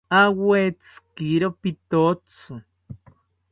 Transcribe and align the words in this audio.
Awetzikiro 0.21 1.47
pitotzi 1.61 2.51